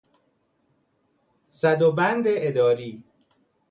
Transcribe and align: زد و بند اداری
زد 1.49 1.81
و 1.81 1.91
بند 1.91 2.25
اداری 2.27 3.03